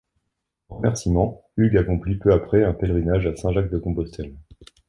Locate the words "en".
0.69-0.77